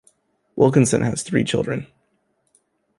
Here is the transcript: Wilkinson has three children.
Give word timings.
Wilkinson 0.55 1.03
has 1.03 1.21
three 1.21 1.43
children. 1.43 1.85